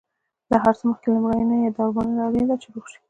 [0.51, 2.99] له هر څه مخکې لمرینه درملنه اړینه ده، چې روغ شې.